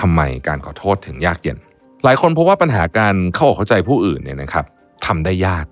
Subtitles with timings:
[0.00, 1.58] ทำไมการขอโทษถึงยากเย็น
[2.04, 4.64] หลายคนพบว่าปัญหาการเข้าอกเข้าใจผู้อื่นเนี่ยนะครับ
[5.06, 5.66] ทำได้ยาก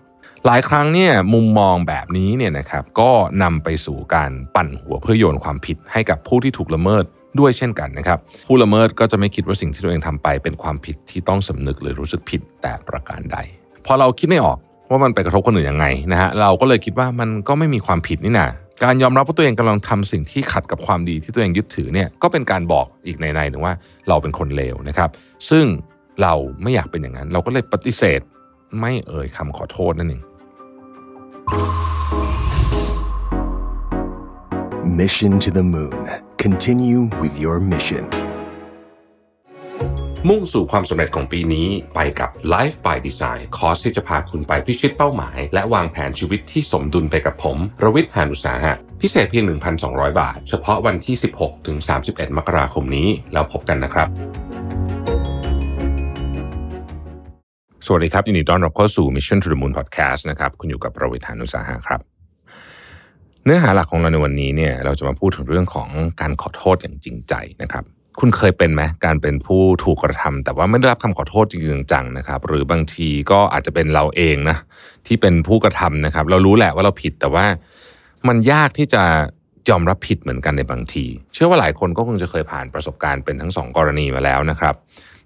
[0.46, 3.10] หลายครั้งเนี่ยมุมมองแบบนี้เนี่ยนะครับก็
[3.42, 7.04] นำไปสู่การปั่นหัวเพื่อโยนความผิดให้กับผู้ที่ถูกละเมิด
[7.40, 13.36] ด้วยเช่นกันนะครับ ผู้ละเมิดก็จะไม่คิดว่าสิ่งที่ตัวเองทำไป เป็นความผิดที่ต้องสำนึกหรือรู้สึกผิดแต่ประการใด
[13.86, 14.58] พอเราคิดไม่ออก
[14.90, 18.48] ว่ามันไปกระทบคนอื่นยังไงนะฮะเราก็เลยคิดว่ามันก็ไม่มีความผิดนี่นะ
[18.84, 23.74] การยอมรับว่าตัวเองกำลังทำสิ่งที่ขัดกับความดีที่ตัวเองยึดถือเนี่ยก็เป็นการบอกอีกในในหนึ่งว่า
[24.08, 25.10] เราเป็นคนเลวนะครับ
[25.50, 25.64] ซึ่ง
[26.22, 28.20] เราไม่อยากเป็นอย่างนั้น เราก็เลยปฏิเสธ
[28.80, 30.22] ไม่เอ่ยคำขอโทษนั่นเอง
[35.00, 35.98] Mission to the Moon.
[36.36, 38.29] Continue with your mission.
[40.28, 49.44] มุ่งสู่ความสำเร็จของปีนี้ไปกับ Life by Design คอร์สที่จะพาคุณไปพิชิตเป้าหมาย และวางแผนชีวิตที่สมดุลไปกับผม รวิทย์หานุสาหะ พิเศษเพียง
[49.82, 51.76] 1,200 บาท เฉพาะวันที่ 16 ถึง
[52.08, 54.08] 31 มกราคมนี้ แล้วพบกันนะครับ
[57.86, 62.00] สวัสดีครับ ยินดีต้อนรับเข้าสู่ Mission to the Moon Podcast นะครับ คุณอยู่กับรวิทย์หานุสาหะครับ
[63.44, 65.88] เนื้อหาหลักของเราในวันนี้เนี่ยเราจะมาพูดถึงเรื่องของ
[66.20, 67.86] การขอโทษอย่างจริงใจนะครับ
[68.18, 74.56] คุณเคยเป็นไหมการเป็นผู้ถูกกระทำแต่ว่าไม่ได้รับคำขอโทษจริงจังๆนะครับ หรือบางทีก็อาจจะเป็นเราเองนะ
[75.06, 77.46] ที่เป็นผู้กระทำนะครับ เรารู้แหละว่าเราผิดแต่ว่า
[78.28, 79.02] มันยากที่จะ
[79.70, 84.74] ยอมรับผิดเหมือนกันในบางที เชื่อว่าหลายคนก็คงจะเคยผ่านประสบการณ์เป็นทั้งสองกรณีมาแล้วนะครับ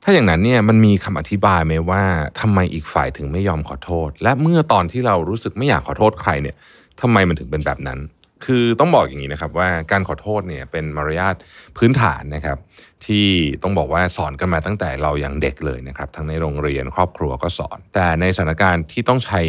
[0.03, 2.03] ถ้าอย่างนั้นเนี่ยมันมีคำอธิบายไหมว่า
[2.41, 6.57] ทำไมอีกฝ่ายถึงไม่ยอมขอโทษ และเมื่อตอนที่เรารู้สึกไม่อยากขอโทษใครเนี่ย
[7.01, 7.99] ทำไมมันถึงเป็นแบบนั้น
[8.45, 11.35] คือต้องบอกอย่างนี้นะครับว่าการขอโทษเนี่ยเป็นมารยาท
[11.77, 12.59] พื้นฐานนะครับ
[13.07, 13.27] ที่
[13.63, 19.41] ต้องบอกว่าสอนกันมาตั้งแต่เรายังเด็กเลยนะครับ ทั้งในโรงเรียนครอบครัวก็สอน แต่ในสถานการณ์ที่ต้องใช้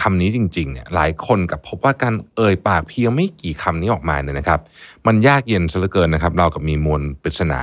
[0.00, 4.60] คำนี้จริงๆเนี่ยหลายคนกับพบว่าการเอ่ยปากเพียงไม่กี่คำนี้ออกมาเนี่ยนะครับ
[5.06, 7.60] มันยากเย็นซะเหลือเกินนะครับ เรากับมีมวลปริศนา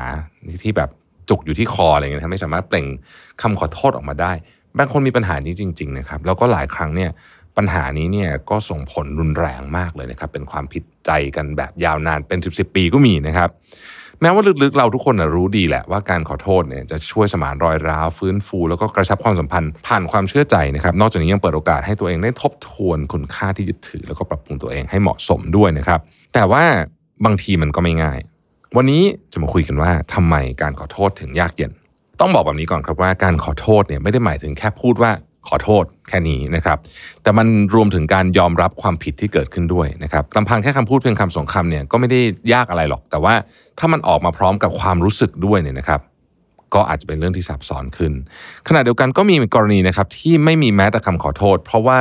[0.63, 0.89] ที่แบบ
[1.29, 2.87] จุกอยู่ที่คออะไรเงี้ยทำไม่สามารถเปล่ง
[3.41, 4.33] คำขอโทษออกมาได้
[4.77, 7.11] บางคนมีปัญหานี้จริง ๆ นะครับ แล้วก็หลายครั้งเนี่ย
[7.57, 13.49] ปัญหานี้เนี่ยก็ส่งผลรุนแรงมากเลยนะครับ เป็นความผิดใจกันแบบยาวนานเป็น 10บสปีก็มีนะครับ
[14.21, 25.99] แม้ว่าลึกๆเราทุกคนรู้ดีแหละว่าการขอโทษเนี่ยจะช่วยสมานรอยร้าวฟื้นฟู แล้วก็กระชับความสัมพันธ์ผ่านความเชื่อใจนะครับ นอกจากนี้ยังเปิดโอกาสให้ตัวเองได้ทบทวนคุณค่าที่ยึดถือ แล้วก็ปรับปรุงตัวเองให้เหมาะสมด้วยนะครับ
[26.33, 26.63] แต่ว่า
[27.25, 28.19] บางทีมันก็ไม่ง่าย
[28.77, 31.71] วันนี้จะมาคุยกันว่าทำไมการขอโทษถึงยากเย็น
[32.19, 35.11] ต้องบอกแบบนี้ก่อนครับว่าการขอโทษเนี่ยไม่ได้หมายถึงแค่พูดว่า
[35.47, 36.77] ขอโทษแค่นี้นะครับ
[37.23, 42.21] แต่มันรวมถึงการยอมรับความผิดที่เกิดขึ้นด้วยนะครับลำพังแค่คำพูดเพียงคำสองคำเนี่ยก็ไม่ได้
[42.53, 43.33] ยากอะไรหรอก แต่ว่า
[43.79, 46.01] ถ้ามันออกมาพร้อมกับความรู้สึกด้วยเนี่ยนะครับ
[46.73, 48.13] ก็อาจจะเป็นเรื่องที่ซับซ้อนขึ้น
[48.67, 51.99] ขณะเดียวกันก็มีกรณีนะครับที่ไม่มีแม้แต่คำขอโทษ เพราะว่า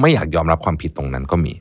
[0.00, 1.52] ไม่อยากยอมรับความผิดตรงนั้นก็มี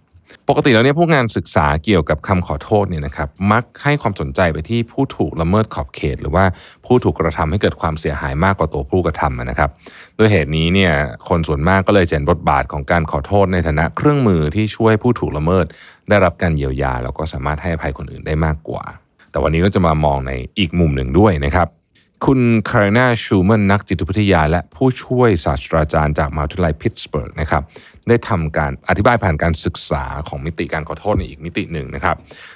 [0.50, 6.46] ปกติแล้วเนี่ยพวกงานศึกษาเกี่ยวกับคำขอโทษเนี่ยนะครับมักให้ความสนใจไปที่ผู้ถูกละเมิดขอบเขต หรือว่า
[6.86, 9.70] ผู้ถูกกระทำให้เกิดความเสียหายมากกว่าตัวผู้กระทำนะครับ
[10.18, 10.94] ด้วยเหตุนี้เนี่ย
[11.30, 15.66] คนส่วนมากก็เลยเห็นบทบาทของการขอโทษในฐานะเครื่องมือที่ช่วยผู้ถูกละเมิด
[16.10, 18.84] ได้รับการเยียวยา แล้วก็สามารถให้อภัยคนอื่นได้มากกว่า
[19.32, 21.68] แต่วันนี้เราจะมามองในอีกมุมหนึ่งด้วยนะครับ
[22.30, 27.64] คุณคารินาชูแมนนักจิตวิทยา และผู้ช่วยศาสตราจารย์จากมหาวิทยาลัยพิตสเบิร์กนะครับ
[28.08, 32.16] ได้ทำการอธิบายผ่านการศึกษาของมิติการขอโทษในอีกมิติหนึ่งนะครับ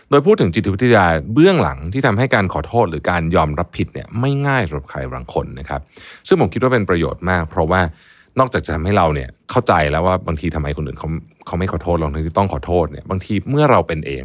[0.10, 5.82] โดยพูดถึงจิตวิทยาเบื้องหลังที่ทำให้การขอโทษหรือการยอมรับผิดเนี่ยไม่ง่ายสำหรับใครบางคนนะครับ
[6.28, 7.82] ซึ่งผมคิดว่าเป็นประโยชน์มาก เพราะว่า
[8.40, 11.10] นอกจากจะทำให้เราเนี่ยเข้าใจแล้วว่าบางทีทำไมคนอื่นเขา
[11.48, 14.24] เขาไม่ขอโทษเราที่ต้องขอโทษเนี่ยบางทีเมื่อเราเป็นเอง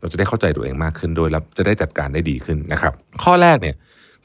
[0.00, 2.92] เราจะได้เข้าใจตัวเองมากขึ้นด้วยแล้วจะได้จัดการได้ดีขึ้นนะครับ
[3.24, 3.76] ข้อแรกเนี่ย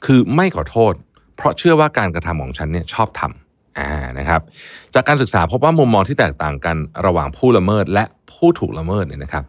[0.04, 0.94] คือไม่ขอโทษ
[1.36, 4.40] เพราะเชื่อว่าการกระทำของฉันเนี่ยชอบทำอ่านะครับ
[4.94, 6.76] จากการศึกษาพบว่ามุมมองที่แตกต่างกัน
[7.06, 9.44] ระหว่างผู้ละเมิดและผู้ถูกละเมิดเนี่ยนะครับ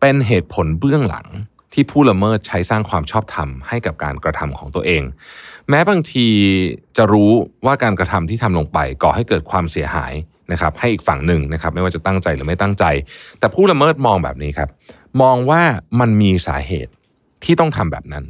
[0.00, 1.26] เป็นเหตุผลเบื้องหลัง
[1.72, 5.02] ที่ผู้ละเมิดใช้สร้างความชอบธรรมให้กับการกระทำของตัวเอง
[5.68, 6.26] แม้บางที
[6.96, 7.30] จะรู้
[7.66, 10.12] ว่าการกระทำที่ทำลงไปก่อให้เกิดความเสียหาย
[10.52, 12.84] นะครับ ให้อีกฝั่งหนึ่งนะครับ ไม่ว่าจะตั้งใจหรือไม่ตั้งใจ
[13.38, 14.68] แต่ผู้ละเมิดมองแบบนี้ครับ
[15.22, 15.62] มองว่า
[16.00, 16.92] มันมีสาเหตุ
[17.44, 18.24] ที่ต้องทำแบบนั้น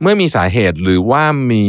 [0.00, 1.64] เมื่อมีสาเหตุหรือว่ามี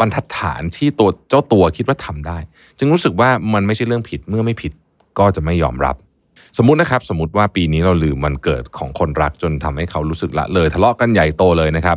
[0.00, 2.38] บรรทัดฐานที่ตัวเจ้าตัวคิดว่าทำได้
[2.78, 4.72] จึงรู้สึกว่ามันไม่ใช่เรื่องผิดเมื่อไม่ผิด
[5.18, 5.96] ก็จะไม่ยอมรับ
[6.58, 11.96] สมมุตินะครับ สมมติว่าปีนี้เราลืมวันเกิดของคนรักจนทำให้เขารู้สึกละเลยทะเลาะกันใหญ่โตเลยนะครับ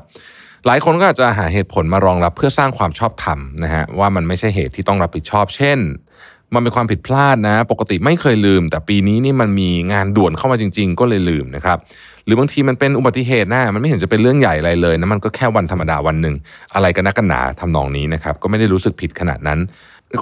[0.65, 5.79] หลายคนก็อาจจะหาเหตุผลมารองรับเพื่อสร้างความชอบธรรมนะฮะว่ามันไม่ใช่เหตุที่ต้องรับผิดชอบ เช่น
[6.53, 11.77] มันเป็นความผิดพลาดนะ ปกติไม่เคยลืม แต่ปีนี้นี่มันมีงานด่วนเข้ามาจริง ๆ ก็เลยลืมนะครับ
[12.25, 16.35] หรือบางทีมันเป็นอุบัติเหตุนะมันไม่เห็นจะเป็นเรื่องใหญ่อะไรเลยนะมันก็แค่วันธรรมดาวันหนึ่ง
[16.75, 19.59] อะไรกันนักกันหนาทำนองนี้นะครับก็ไม่ได้รู้สึกผิดขนาดนั้น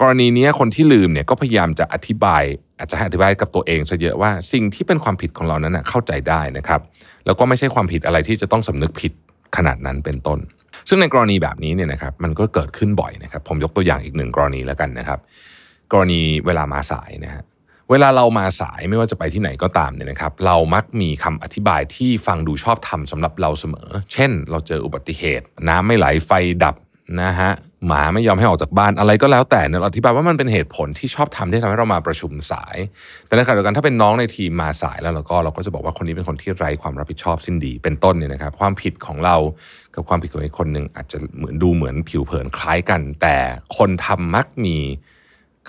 [0.02, 2.44] กรณีนี้คนที่ลืมเนี่ยก็พยายามจะอธิบาย
[2.80, 6.82] อาจจะให้อธิบายกับตัวเองซะเยอะว่าสิ่งที่เป็นความผิดของเรานั้นนะเข้าใจได้นะครับ
[7.26, 9.12] แล้วก็ไม่ใช่ความผิดอะไรที่จะต้องสำนึกผิด
[9.58, 10.40] ขนาดนั้นเป็นต้น
[10.90, 15.20] ซึ่งในกรณีแบบนี้เนี่ยนะครับมันก็เกิดขึ้นบ่อยนะครับ ผมยกตัวอย่างอีกหนึ่งกรณีแล้วกันนะครับ
[15.92, 17.44] กรณีเวลามาสายนะฮะ
[17.90, 26.32] เวลาเรามาสายไม่ว่าจะไปที่ไหนก็ตามเนี่ยนะครับ เรามักมีคำอธิบายที่ฟังดูชอบทำสำหรับเราเสมอ เช่น เราเจออุบัติเหตุ น้ำไม่ไหลไฟ
[26.64, 26.76] ดับ
[27.22, 27.52] นะฮะ
[27.88, 32.78] หมาไม่ยอมให้ออกจากบ้านอะไรก็แล้วแต่เนี่ยเราอธิบายว่ามันเป็นเหตุผลที่ชอบทำที่ทำให้เรามาประชุมสาย
[33.28, 39.36] แต่ในขณะเดียวกันถ้าเป็นน้องในทีมมาสายแล้วเราก็เราก็จะบอกว่าคนนี้เป็นคนที่ไร้ความรับผิดชอบสิ้นดี เป็นต้นเนี่ยนะครับ ความผิดของเรา
[39.96, 43.36] กับความผิดของอีกคนหนึ่งอาจจะเหมือนดูเหมือนผิวเผินคล้ายกัน แต่
[43.78, 44.78] คนทำมักมี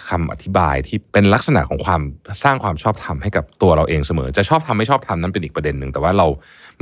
[0.09, 2.03] คำอธิบายที่เป็นลักษณะของความ
[2.45, 6.27] สร้างความชอบธรรมให้กับตัวเราเองเสมอ จะชอบทำไม่ชอบทำนั้นเป็นอีกประเด็นหนึ่งแต่ว่าเรา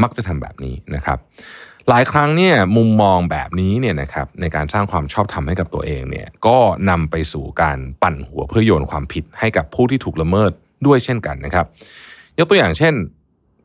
[0.02, 1.18] มักจะทำแบบนี้นะครับ
[1.88, 6.58] หลายครั้งเนี่ยมุมมองแบบนี้เนี่ยนะครับในการสร้างความชอบธรรมให้กับตัวเองเนี่ยก็
[6.90, 10.50] นำไปสู่การปั่นหัวเพื่อโยนความผิดให้กับผู้ที่ถูกละเมิด
[10.86, 11.66] ด้วยเช่นกันนะครับ
[12.38, 12.94] ยกตัวอย่างเช่น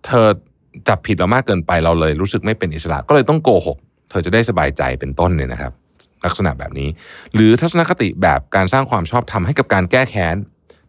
[0.05, 0.25] เธอ
[0.87, 3.77] จับผิดเรามากเกินไปเราเลยรู้สึกไม่เป็นอิสระ ก็เลยต้องโกหก
[4.09, 5.71] เธอจะได้สบายใจเป็นต้นเนี่ยนะครับ
[6.25, 6.89] ลักษณะแบบนี้
[7.33, 10.35] หรือทัศนคติแบบการสร้างความชอบธรรมให้กับการแก้แค้น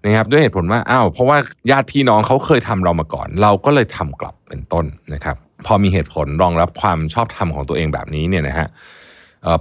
[0.04, 1.38] นะครับด้วยเหตุผลว่าอ้าวเพราะว่า
[1.70, 4.84] ญาติพี่น้องเขาเคยทำเรามาก่อน เราก็เลยทำกลับเป็นต้น
[5.14, 5.36] นะครับ
[5.66, 8.68] พอมีเหตุผลรองรับความชอบธรรมของตัวเองแบบนี้เนี่ยนะฮะ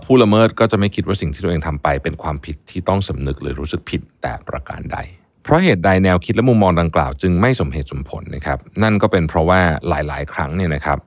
[0.04, 4.98] ผู้ละเมิดก็จะไม่คิดว่าสิ่งที่ตัวเองทำไป เป็นความผิดที่ต้องสำนึกหรือรู้สึกผิดแต่ประการใด
[5.44, 11.00] เพราะเหตุใดแนวคิดและมุมมองดังกล่าว จึงไม่สมเหตุสมผลนะครับ นั่นก็เป็นเพราะว่าหลาย ๆ ครั้งเนี่ยนะครับ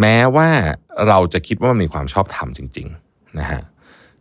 [0.00, 0.48] แม้ว่า
[1.08, 3.60] เราจะคิดว่ามันมีความชอบธรรมจริง ๆ นะฮะ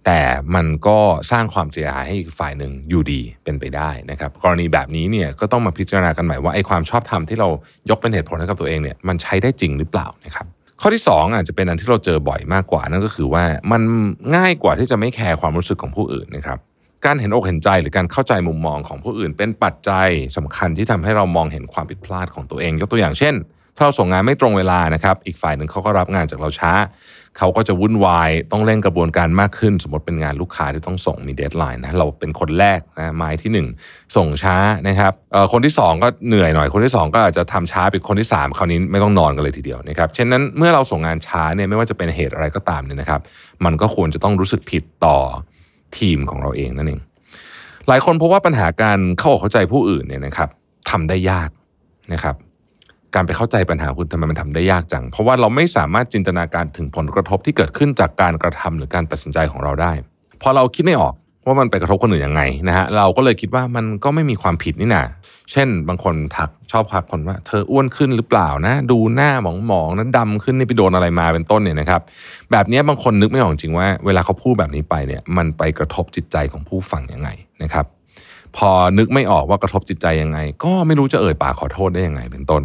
[0.06, 0.22] แต่
[0.56, 1.00] มันก็
[1.32, 7.50] สร้างความเสียหายให้อีกฝ่ายหนึ่งอยู่ดีเป็นไปได้นะครับ กรณีแบบนี้เนี่ยก็ต้องมาพิจารณากันใหม่ว่าไอ้ความชอบธรรมที่เรา
[7.90, 10.46] ยกเป็นเหตุผลให้กับตัวเองเนี่ยมันใช้ได้จริงหรือเปล่านะครับ
[10.82, 13.82] ข้อที่ 2 อาจจะเป็นอันที่เราเจอบ่อยมากกว่านั่นก็คือว่ามัน
[14.36, 16.58] ง่ายกว่าที่จะไม่แคร์ความรู้สึกของผู้อื่นนะครับ
[17.06, 23.36] การเห็นอกเห็นใจหรือการเข้าใจมุมมองของผู้อื่น เป็นปัจจัยสำคัญที่ทำให้เรามองเห็นความผิดพลาดของตัวเอง ยกตัวอย่างเช่น
[23.76, 26.74] ถ้าเราส่งงานไม่ตรงเวลานะครับ อีกฝ่ายหนึ่งเขาก็รับงานจากเราช้า
[27.38, 33.68] เขาก็จะวุ่นวาย ต้องเร่งกระบวนการมากขึ้น สมมติเป็นงานลูกค้าที่ต้องส่งมี deadline นะ เราเป็นคนแรกนะไม้ที่หนึ่ง
[34.16, 34.56] ส่งช้า
[34.88, 35.14] นะครับ
[35.52, 43.22] คนที่สองก็เหนื่อยหน่อย คนที่สองก็อาจจะทำช้าไปคนที่สามคราวนี้ไม่ต้องนอนกันเลยทีเดียวนะครับ เช่นนั้นเมื่อเราส่งงานช้าเนี่ยไม่ว่าจะเป็นเหตุอะไรก็ตามเนี่ยนะครับ
[43.66, 45.18] มันก็ควรจะต้องรู้สึกผิดต่อ
[45.98, 47.02] ทีมของเราเองนั่นเอง
[47.88, 50.50] หลายคนพบว่าปัญหาการเข้าอกเข้าใจผู้อื่นเนี่ยนะครับ
[50.90, 51.50] ทำได้ยาก
[52.14, 52.36] นะครับ
[53.16, 59.94] การไปเข้าใจปัญหาคุณทำไมมันทำได้ยากจัง เพราะว่าเราไม่สามารถจินตนาการถึงผลกระทบที่เกิดขึ้นจากการกระทำหรือการตัดสินใจของเราได้
[60.42, 61.14] พอเราคิดไม่ออก
[61.46, 65.04] ว่ามันไปกระทบคนอื่นยังไงนะฮะเราก็เลยคิดว่ามันก็ไม่มีความผิดนี่นา
[65.52, 69.32] เช่น บางคนทักชอบทักคนว่า เธออ้วนขึ้นหรือเปล่านะ ดูหน้า
[69.68, 72.02] หมองๆนั้นดำขึ้นนี่ไปโดนอะไรมาเป็นต้นเนี่ยนะครับ
[72.52, 77.30] แบบนี้บางคนนึกไม่ออกจริงว่า เวลาเขาพูดแบบนี้ไปเนี่ย มันไปกระทบจิตใจของผู้ฟังยังไง
[77.64, 77.86] นะครับ
[78.58, 82.64] พอนึกไม่ออกว่ากระทบจิตใจยังไง ก็ไม่รู้จะเอ่ยปากขอโทษได้ยังไงเป็นต้น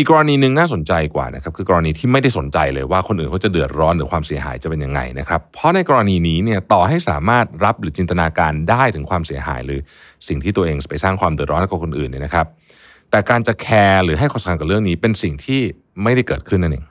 [0.00, 9.80] อีกกรณีหนึ่งน่าสนใจกว่านะครับคือกรณีที่ไม่ได้สนใจเลยว่าคนอื่นเขาจะเดือดร้อนหรือความเสียหายจะเป็นยังไงนะครับเพราะในกรณีนี้เนี่ยต่อให้สามารถรับหรือจินตนาการได้ถึงความเสียหาย หรือ
[10.28, 12.46] สิ่งที่ตัวเองไปสร้างความเดือดร้อนให้กับคนอื่นเนี่ยนะครับ
[13.10, 15.60] แต่การจะแคร์หรือให้ความสำคัญกับเรื่องนี้เป็นสิ่งที่
[16.02, 16.84] ไม่ได้เกิดขึ้นนั่นเอง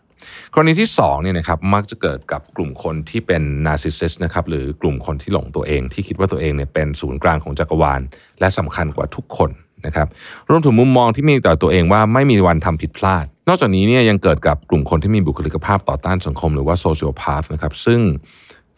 [0.53, 8.01] กรณีที่2เนี่ยนะครับมักจะเกิดกับกลุ่มคนที่เป็นนาร์ซิสซิสนะครับหรือกลุ่มคนที่หลงตัวเองที่คิดว่าตัวเองเนี่ยเป็นศูนย์กลางของจักรวาล
[8.39, 9.51] และสำคัญกว่าทุกคน
[9.85, 10.07] นะครับ
[10.49, 17.99] รวมถึงมุมมองที่มีต่อตัวเองว่าไม่มีวันทำผิดพลาด นอกจากนี้เนี่ยยังเกิดกับกลุ่มคนที่มีบุคลิกภาพต่อต้านสังคมหรือว่าโซเชียลพาธนะครับซึ่ง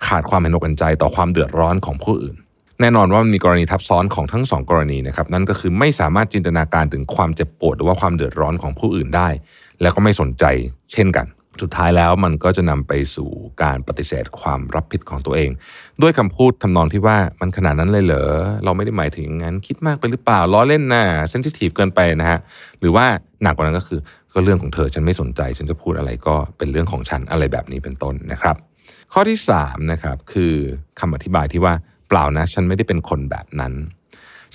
[0.08, 2.36] ขาดความเห็นอกเห็นใจต่อความเดือดร้อนของผู้อื่น
[2.82, 9.30] แน่นอนว่ามันมีกรณีทับซ้อนของทั้งสองกรณีนะครับนั่นก็คือไม่สามารถจินตนาการถึงความเจ็บปวด หรือว่าความเดือดร้อนของผู้อื่นได้
[9.82, 10.44] แล้วก็ไม่สนใจ
[10.94, 11.26] เช่นกัน
[11.62, 13.30] สุดท้ายแล้วมันก็จะนำไปสู่
[13.64, 15.50] การปฏิเสธความรับผิดของตัวเอง
[16.02, 18.32] ด้วยคำพูดทำนองที่ว่ามันขนาดนั้นเลยเหรอ
[18.64, 22.40] เราไม่ได้หมายถึงงั้นคิดมากไปหรือเปล่าล้อเล่นนะเซนซิทีฟเกินไปนะฮะ
[22.80, 23.06] หรือว่า
[23.44, 24.00] หนักกว่านั้นก็คือ
[24.34, 28.56] ก็เรื่องของเธอฉันไม่สนใจ ฉันจะพูดอะไรก็เป็นเรื่องของฉันอะไรแบบนี้เป็นต้นนะครับ
[29.14, 30.54] ข้อที่3นะครับคือ
[31.00, 31.74] คำอธิบายที่ว่า
[32.08, 33.74] เปล่านะ ฉันไม่ได้เป็นคนแบบนั้น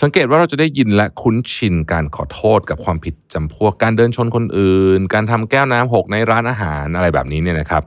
[0.03, 7.83] สังเกตว่าเราจะได้ยินและคุ้นชินการขอโทษกับความผิดจำพวกการเดินชนคนอื่น การทำแก้วน้ำหกในร้านอาหารอะไรแบบนี้เนี่ยนะครับ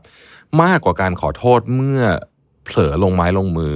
[0.61, 2.01] มากกว่าการขอโทษเมื่อ
[2.63, 3.75] เผลอลงไม้ลงมือ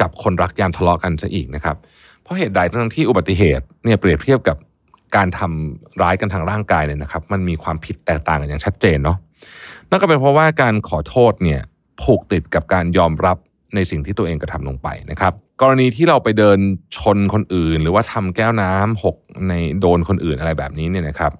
[0.00, 1.76] กับคนรักยามทะเลาะกันซะอีกนะครับ
[2.22, 4.56] เพราะเหตุใดทั้งที่อุบัติเหตุเนี่ยเปรียบเทียบกับ
[5.16, 9.18] การทำร้ายกันทางร่างกายเนี่ยนะครับ มันมีความผิดแตกต่างกันอย่างชัดเจนเนาะ
[9.90, 11.60] นั่นก็เป็นเพราะว่าการขอโทษเนี่ย
[12.02, 13.36] ผูกติดกับการยอมรับ
[13.74, 15.32] ในสิ่งที่ตัวเองกระทำลงไปนะครับ
[15.62, 16.58] กรณีที่เราไปเดิน
[16.96, 19.16] ชนคนอื่น หรือว่าทำแก้วน้ำหก
[19.48, 21.32] ในโดนคนอื่นอะไรแบบนี้เนี่ยนะครับ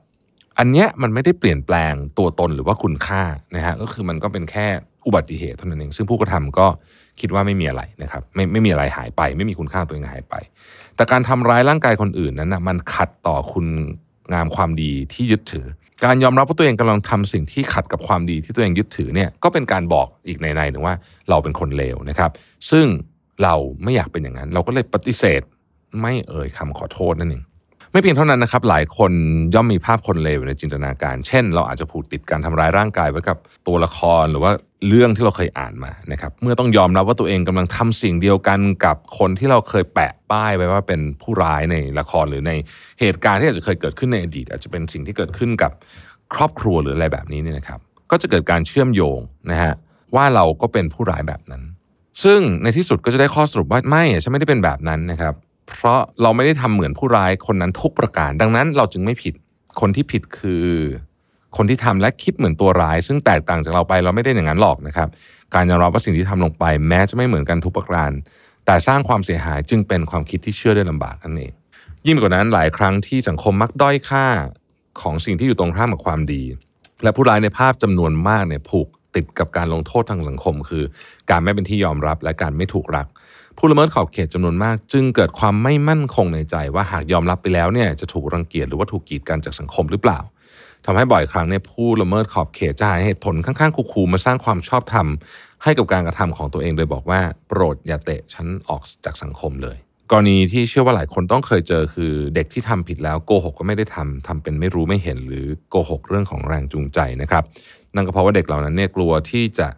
[0.59, 3.23] อันเนี้ยมันไม่ได้เปลี่ยนแปลงตัวตนหรือว่าคุณค่า
[3.57, 4.67] นะฮะก็คือมันก็เป็นแค่
[5.07, 6.67] อุบัติเหตุเท่านั้นเอง ซึ่งผู้กระทำก็
[7.21, 10.35] คิดว่าไม่มีอะไรนะครับไม่ไม่มีอะไรหายไป ไม่มีคุณค่าตัวเองหายไป
[10.97, 13.67] แต่การทำร้ายร่างกายคนอื่นนั้นนะมันขัดต่อคุณ
[14.33, 15.67] งามความดีที่ยึดถือ
[16.05, 20.95] การยอมรับว่าตัวเองกำลังทำสิ่งที่ขัดกับความดีที่ตัวเองยึดถือเนี่ยก็เป็นการบอกอีกในในหนึ่งว่า
[21.29, 22.31] เราเป็นคนเลวนะครับ
[22.71, 22.87] ซึ่ง
[23.43, 25.43] เราไม่อยากเป็นอย่างนั้น เราก็เลยปฏิเสธ
[26.01, 27.45] ไม่เอ่ยคำขอโทษนั่นเอง
[27.93, 29.13] ไม่เพียงเท่านั้นนะครับหลายคน
[29.55, 34.53] ย่อมมีภาพคนเลวในจินตนาการ เช่น เราอาจจะผูกติดการทำร้ายร่างกายไว้กับตัวละครหรือว่า
[34.89, 42.53] เรื่องที่เราเคยอ่านมานะครับเมื่อต้องยอมรับว่าตัวเองกำลังทำสิ่งเดียวกันกับคนที่เราเคยแปะป้ายไว้ว่าเป็นผู้ร้ายในละครหรือใน
[43.01, 45.73] เหตุการณ์ที่อาจจะเคยเกิดขึ้นในอดีต อาจจะเป็นสิ่งที่เกิดขึ้นกับ
[46.35, 47.81] ครอบครัวหรืออะไรแบบนี้เนี่ยนะครับ
[48.11, 49.73] ก็จะเกิดการเชื่อมโยงนะฮะ
[50.15, 51.63] ว่าเราก็เป็นผู้ร้ายแบบนั้น
[52.25, 55.35] ซึ่งในที่สุดก็จะได้ข้อสรุปว่าไม่ฉันไม่ได้เป็นแบบนั้นนะครับ
[55.77, 59.35] เพราะเราไม่ได้ทำเหมือนผู้ร้ายคนนั้นทุกประการ ดังนั้นเราจึงไม่ผิด
[59.81, 60.67] คนที่ผิดคือ
[61.57, 65.09] คนที่ทำและคิดเหมือนตัวร้าย ซึ่งแตกต่างจากเราไปเราไม่ได้อย่างนั้นหรอกนะครับ
[65.55, 68.13] การยอมรับว่าสิ่งที่ทำลงไป แม้จะไม่เหมือนกันทุกประการ
[68.67, 71.53] แต่สร้างความเสียหายจึงเป็นความคิดที่เชื่อได้ลำบากนั่นเอง
[72.07, 74.27] ยิ่งกว่านั้นหลายครั้งที่สังคมมักด้อยค่า
[75.01, 76.43] ของสิ่งที่อยู่ตรงข้ามกับความดี
[77.03, 80.85] และผู้ร้ายในภาพจำนวนมากเนี่ยผูก ติดกับการลงโทษทางสังคม คือ
[81.31, 83.07] การไม่เป็นที่ยอมรับและการไม่ถูกรัก
[83.59, 90.19] ผู้ละเมิดขอบเขตจำนวนมาก จึงเกิดความไม่มั่นคงในใจว่าหากยอมรับไปแล้วเนี่ยจะถูกรังเกียจหรือว่าถูกกีดกันจากสังคมหรือเปล่า
[90.85, 95.07] ทำให้บ่อยครั้งเนี่ยผู้ละเมิดขอบเขตจะหาเหตุผลข้างๆคู่ๆมาสร้างความชอบธรรม
[95.63, 99.77] ให้กับการกระทำของตัวเองโดยบอกว่าโปรดอย่าเตะฉันออกจากสังคมเลย
[100.11, 107.45] กรณีที่เชื่อว่าหลายคนต้องเคยเจอคือเด็กที่ทำผิดแล้วโกหกก็ไม่ได้ทำทำเป็นไม่รู้ไม่เห็นหรือโกหกเรื่องของแรงจูงใจนะครับ
[107.95, 109.69] นั่นก็เพราะว่าเด็กเหล่านั้นเนี่ยกลัวที่จะ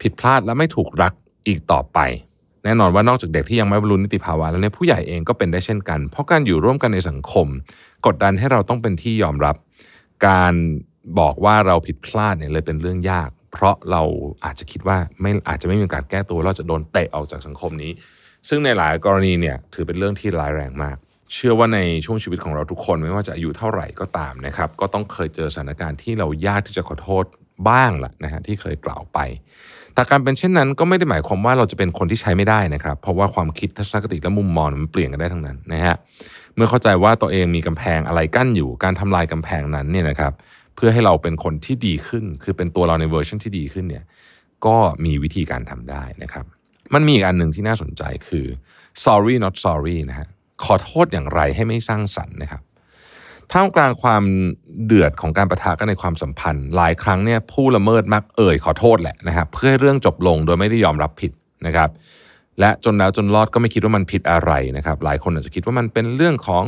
[0.00, 1.12] ผิดพลาดและไม่ถูกรัก
[1.46, 1.98] อีกต่อไป
[2.64, 7.46] แน่นอนว่านอกจากเด็กที่ยังไม่บรรลุนิติภาวะแล้วเนี่ยผู้ใหญ่เองก็เป็นได้เช่นกัน เพราะการอยู่ร่วมกันในสังคม
[8.06, 9.56] กดดันให้เราต้องเป็นที่ยอมรับ
[10.26, 10.54] การ
[11.20, 14.02] บอกว่าเราผิดพลาดเนี่ยเลยเป็นเรื่องยาก เพราะเรา
[14.44, 17.92] อาจจะคิดว่าไม่อาจจะไม่มีการแก้ตัวเราจะโดนเตะออกจากสังคมนี้
[18.48, 20.96] ซึ่งในหลายกรณีเนี่ยถือเป็นเรื่องที่ร้ายแรงมาก
[21.34, 27.24] เชื่อว่าในช่วงชีวิตของเราทุกคนไม่ว่าจะอายุเท่าไหร่ก็ตามนะครับ ก็ต้องเคยเจอสถานการณ์ที่เรายากที่จะขอโทษ
[27.68, 29.18] บ้างแหละนะฮะที่เคยกล่าวไป
[29.94, 35.96] แต่การเป็นเช่นนั้นก็ไม่ได้หมายความว่าเราจะเป็นคนที่ใช้ไม่ได้นะครับ เพราะว่าความคิดทัศนคติและมุมมองมันเปลี่ยนกันได้ทั้งนั้นนะฮะ
[36.54, 40.32] เมื่อเข้าใจว่าตัวเองมีกำแพงอะไรกั้นอยู่ การทำลายกำแพงนั้นเนี่ยนะครับ
[40.76, 44.04] เพื่อให้เราเป็นคนที่ดีขึ้น คือเป็นตัวเราในเวอร์ชันที่ดีขึ้นเนี่ย
[44.66, 46.44] ก็มีวิธีการทำได้นะครับ
[46.94, 48.46] มันมีอีกอันหนึ่งที่น่าสนใจคือ
[49.04, 50.28] sorry not sorry นะฮะ
[50.64, 52.62] ขอโทษอย่างไรให้ไม่สร้างสรรค์นะครับ
[53.52, 54.22] ท่ามกลางความ
[54.86, 61.32] เดือดของการประทะกันในความสัมพันธ์ หลายครั้งเนี่ยผู้ละเมิดมักเอ่ยขอโทษแหละนะครับเพื่อให้เรื่องจบลงโดยไม่ได้ยอมรับผิด
[61.66, 61.90] นะครับ
[62.60, 66.64] และจนแล้วจนรอดก็ไม่คิดว่ามันผิดอะไรนะครับ หลายคนอาจจะคิดว่ามันเป็นเรื่องของ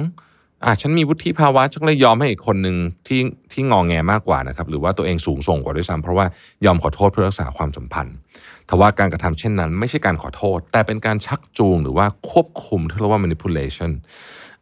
[0.65, 2.77] อะฉันมีวุฒิภาวะฉันเลยยอมให้อีกคนหนึ่ง
[3.07, 3.21] ที่
[3.53, 6.27] ที่งองแงมากกว่านะครับหรือว่าตัวเองสูงส่งกว่าด้วยซ้ำเพราะว่า
[6.65, 8.17] ยอมขอโทษเพื่อรักษาความสัมพันธ์
[8.69, 13.91] ทว่าการกระทำเช่นนั้น ไม่ใช่การขอโทษ แต่เป็นการชักจูงหรือว่าควบคุมที่เรียกว่า manipulation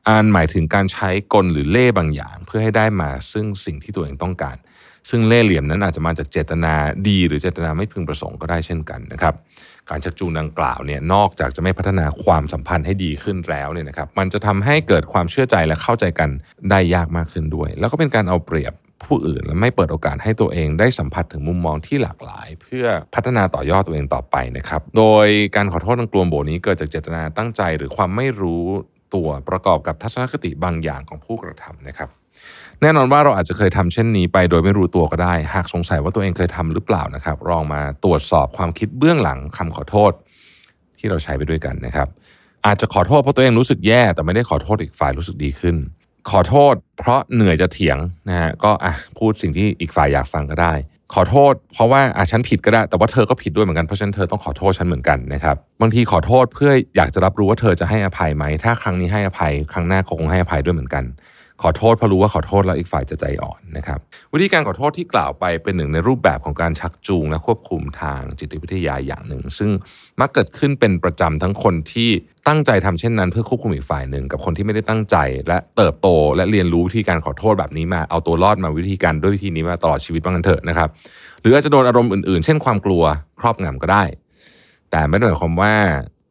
[0.06, 4.56] อันหมายถึงการใช้กลหรือเล่บางอย่าง เพื่อให้ได้มาซึ่งสิ่งที่ตัวเองต้องการ
[5.10, 6.75] ซึ่งเล่เหลี่ยมนั้นอาจจะมาจากเจตนา
[7.08, 9.34] ดี หรือเจตนาไม่พึงประสงค์ก็ได้เช่นกันนะครับ
[9.90, 16.30] การชักจูงดังกล่าวเนี่ยนอกจากจะไม่พัฒนาความสัมพันธ์ให้ดีขึ้นแล้วเนี่ยนะครับ มันจะทำให้เกิดความเชื่อใจและเข้าใจกัน
[16.70, 18.72] ได้ยากมากขึ้นด้วย แล้วก็เป็นการเอาเปรียบ
[19.06, 22.84] ผู้อื่น และไม่เปิดโอกาสให้ตัวเองได้สัมผัสถึงมุมมองที่หลากหลาย เพื่อ
[23.14, 28.64] พัฒนาต่อยอดตัวเองต่อไปนะครับ โดยการขอโทษทางกลวงโบนี้เกิดจากเจตนาตั้งใจหรือความไม่รู้
[29.14, 32.08] ตัวประกอบกับทัศนคติบางอย่างของผู้กระทำนะครับ
[32.82, 40.12] แน่นอนว่าเราอาจจะเคยทำเช่นนี้ไปโดยไม่รู้ตัวก็ได้ หากสงสัยว่าตัวเองเคยทำหรือเปล่านะครับลองมาตรวจสอบความคิดเบื้องหลังคำขอโทษ
[40.98, 42.08] ที่เราใช้ไปด้วยกันนะครับ
[42.66, 45.76] อาจจะขอโทษเพราะตัวเองรู้สึกแย่ แต่ไม่ได้ขอโทษอีกฝ่ายรู้สึกดีขึ้น
[46.30, 50.75] ขอโทษ เพราะเหนื่อยจะเถียงนะฮะก็อะพูดสิ่งที่อีกฝ่ายอยากฟังก็ได้
[51.14, 61.04] ขอโทษ เพราะว่าอะฉันผิดก็ได้ แต่ว่าเธอก็ผิดด้วยเหมือนกันเพราะฉะนั้นเธอต้องขอโทษฉันเหมือนกันนะครับบางทีขอโทษเพื่ออยากจะรับรู้ว่าเธอจะให้อภัยไหมถ้าครั้งนี้ให้อภัย ครั้งหน้าคงให้อภัยด้วยเหมือนกัน
[61.62, 63.98] ขอโทษเพราะรู้ว่าขอโทษแล้วอีกฝ่ายจะใจอ่อนนะครับ
[64.32, 69.70] วิธีการขอโทษที่กล่าวไปเป็นหนึ่งในรูปแบบของการชักจูงและควบคุมทางจิตวิทยาอย่างหนึ่ง ซึ่ง
[70.20, 72.10] มักเกิดขึ้นเป็นประจำทั้งคนที่
[72.48, 75.16] ตั้งใจทำเช่นนั้น เพื่อควบคุมอีกฝ่ายหนึ่งกับคนที่ไม่ได้ตั้งใจ
[75.48, 80.88] และเติบโต และเรียนรู้วิธีการขอโทษแบบนี้มาเอาตัวรอดมาวิธีการด้วยวิธีนี้มาตลอดชีวิตบ้างกันเถอะนะครับ
[81.40, 83.02] หรืออาจจะโดนอารมณ์อื่นๆ เช่นความกลัว
[83.40, 84.04] ครอบงำก็ได้
[84.90, 85.72] แต่ไม่ได้หมายความว่า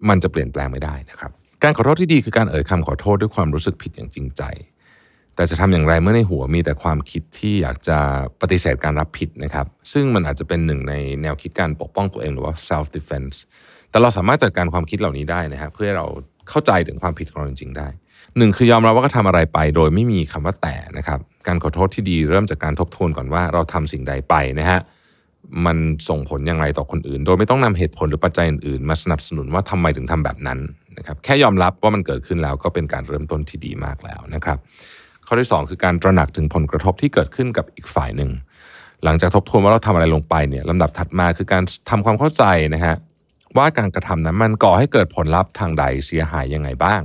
[0.09, 1.31] มันจะเปลี่ยนแปลงไม่ได้นะครับ
[1.63, 4.41] การขอโทษที่ดีคือการเอ่ยคำขอโทษด้วยความรู้สึกผิดอย่างจริงใจ
[5.35, 7.97] แต่จะทำอย่างไรเมื่อในหัวมีแต่ความคิดที่อยากจะ
[8.41, 13.35] ปฏิเสธการรับผิดนะครับ ซึ่งมันอาจจะเป็นหนึ่งในแนวคิดการปกป้องตัวเองหรือว่า self defense
[13.89, 16.05] แต่เราสามารถจัดการความคิดเหล่านี้ได้นะฮะเพื่อเรา
[16.49, 17.87] เข้าใจถึงความผิดของเราจริงๆได้
[18.37, 24.79] หนึ่งคือยอมรับว่าก็ทำอะไรไป โดยไม่มีคำว่าแต่นะครับ การขอโทษที่ดีเริ่มจากการทบทวนก่อนว่าเราทำสิ่งใดไปนะฮะ
[25.65, 25.77] มัน
[26.09, 30.59] ส่งผลอย่างไรต่อคนอื่น โดยไม่ต้องนำเหตุผลหรือปัจจัยอื่นๆ มาสนับสนุนว่าทำไมถึงทำแบบนั้น
[30.97, 34.57] นะครับ แค่ยอมรับว่ามันเกิดขึ้นแล้วก็เป็นการเริ่มต้นที่ดีมากแล้วนะครับ
[35.27, 38.31] ข้อที่ 2 คือการตระหนักถึงผลกระทบที่เกิดขึ้นกับอีกฝ่ายหนึ่ง
[39.03, 42.95] หลังจากทบทวนว่าเราทำอะไรลงไปเนี่ยลำดับถัดมาคือการทำความเข้าใจนะฮะ
[43.57, 47.01] ว่าการกระทำนั้นมันก่อให้เกิดผลลัพธ์ทางใดเสียหายยังไงบ้าง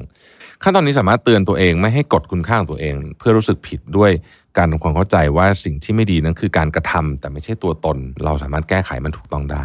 [0.62, 4.10] ขั้นตอนนี้สามารถเตือนตัวเองไม่ให้กดคุณค่าของตัวเอง เพื่อรู้สึกผิดด้วย
[4.58, 9.64] การทำความเข้าใจว่าสิ่งที่ไม่ดีนั้นคือการกระทำแต่ไม่ใช่ตัวตน เราสามารถแก้ไขมันถูกต้องได้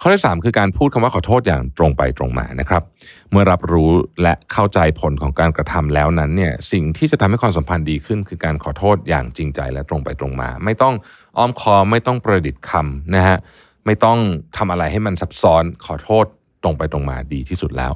[0.00, 2.82] ข้อที่ 3 คือการพูดคำว่าขอโทษอย่างตรงไปตรงมานะครับ
[3.30, 3.90] เมื่อรับรู้
[4.22, 10.94] และเข้าใจผลของการกระทำแล้วนั้นเนี่ยสิ่งที่จะทำให้ความสัมพันธ์ดีขึ้น คือการขอโทษอย่างจริงใจและตรงไปตรงมา ไม่ต้อง
[11.38, 13.38] อ้อมคอมไม่ต้องประดิษฐ์คำนะฮะ
[13.86, 14.18] ไม่ต้อง
[14.56, 16.24] ทำอะไรให้มันซับซ้อนขอโทษ
[16.62, 17.92] ตรงไปตรงมาดีที่สุดแล้ว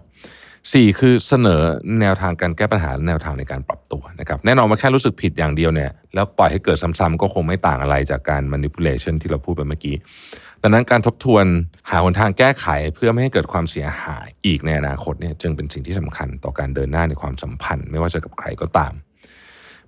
[0.66, 1.60] 4 คือเสนอ
[2.00, 9.96] แนวทางการแก้ปัญหาและแนวทางในการปรับตัวนะครับแน่นอนว่าแค่รู้สึกผิดอย่างเดียวเนี่ยแล้วปล่อยให้เกิดซ้ำๆก็คงไม่ต่างอะไรจากการ manipulation ที่เราพูดไปเมื่อกี้
[10.62, 11.44] ดังนั้นการทบทวน
[11.90, 18.92] หาหนทางแก้ไขเพื่อไม่ให้เกิดความเสียหายอีกในอนาคตเนี่ยจึงเป็นสิ่งที่สำคัญต่อการเดินหน้าในความสัมพันธ์ ไม่ว่าจะกับใครก็ตาม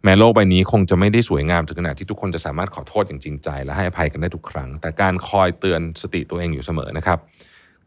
[0.03, 7.19] แม้โลกใบนี้คงจะไม่ได้สวยงามถึงขนาดที่ทุกคนจะสามารถขอโทษอย่างจริงใจ และให้อภัยกันได้ทุกครั้ง แต่การคอยเตือนสติตัวเองอยู่เสมอนะครับ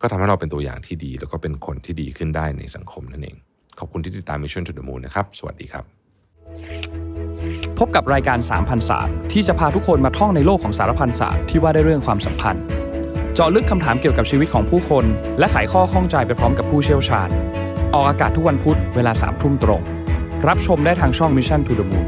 [0.05, 3.35] ก็ทำให้เราเป็นตัวอย่างที่ดี แล้วก็เป็นคนที่ดีขึ้นได้ในสังคมนั่นเอง
[3.79, 5.83] ขอบคุณที่ติดตาม Mission to the Moon นะครับ สวัสดีครับ
[7.79, 12.63] พบกับรายการ3,000ศาสตร์ที่จะพาทุกคนมาท่องในโลกของสารพันศาสตร์ที่ว่าด้วยเรื่องความสัมพันธ์
[13.33, 15.05] เจาะลึกคำถามเกี่ยวกับชีวิตของผู้คน
[15.39, 17.29] และไขข้อข้องใจไปพร้อมกับผู้เชี่ยวชาญ
[17.93, 19.81] ออกอากาศทุกวันพุธเวลา3ทุ่มตรง
[20.47, 22.07] รับชมได้ทางช่อง Mission to the Moon